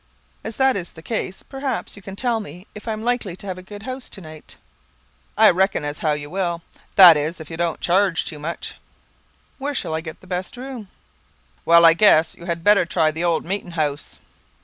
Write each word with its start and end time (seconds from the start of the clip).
"As 0.43 0.55
that 0.55 0.75
is 0.75 0.89
the 0.93 1.03
case, 1.03 1.43
perhaps 1.43 1.95
you 1.95 2.01
can 2.01 2.15
tell 2.15 2.39
me 2.39 2.65
if 2.73 2.87
I 2.87 2.91
am 2.93 3.03
likely 3.03 3.35
to 3.35 3.45
have 3.45 3.59
a 3.59 3.61
good 3.61 3.83
house 3.83 4.09
to 4.09 4.19
night?" 4.19 4.57
"I 5.37 5.41
kind 5.43 5.51
a 5.51 5.53
reckon 5.53 5.85
as 5.85 5.99
how 5.99 6.13
you 6.13 6.27
will; 6.27 6.63
that 6.95 7.15
is, 7.15 7.39
if 7.39 7.51
you 7.51 7.57
don't 7.57 7.79
chearge 7.79 8.25
tew 8.25 8.39
much." 8.39 8.73
"Where 9.59 9.75
shall 9.75 9.93
I 9.93 10.01
get 10.01 10.19
the 10.21 10.25
best 10.25 10.57
room?" 10.57 10.87
"Well, 11.65 11.85
I 11.85 11.93
guess, 11.93 12.33
you 12.35 12.45
had 12.45 12.63
better 12.63 12.83
try 12.83 13.11
the 13.11 13.23
old 13.25 13.45
meetin' 13.45 13.73
house." 13.73 14.17